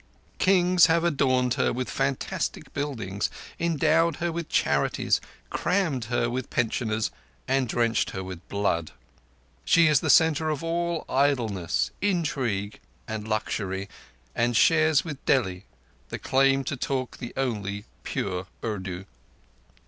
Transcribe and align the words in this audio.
Kings 0.39 0.87
have 0.87 1.03
adorned 1.03 1.53
her 1.53 1.71
with 1.71 1.87
fantastic 1.87 2.73
buildings, 2.73 3.29
endowed 3.59 4.15
her 4.15 4.31
with 4.31 4.49
charities, 4.49 5.21
crammed 5.51 6.05
her 6.05 6.27
with 6.27 6.49
pensioners, 6.49 7.11
and 7.47 7.67
drenched 7.69 8.09
her 8.09 8.23
with 8.23 8.47
blood. 8.49 8.93
She 9.63 9.85
is 9.85 9.99
the 9.99 10.09
centre 10.09 10.49
of 10.49 10.63
all 10.63 11.05
idleness, 11.07 11.91
intrigue, 12.01 12.79
and 13.07 13.27
luxury, 13.27 13.87
and 14.33 14.57
shares 14.57 15.05
with 15.05 15.23
Delhi 15.27 15.65
the 16.09 16.17
claim 16.17 16.63
to 16.63 16.75
talk 16.75 17.17
the 17.17 17.31
only 17.37 17.85
pure 18.03 18.47
Urdu. 18.63 19.05